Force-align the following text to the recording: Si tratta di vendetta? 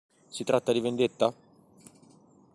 Si 0.29 0.43
tratta 0.43 0.71
di 0.71 0.79
vendetta? 0.79 1.31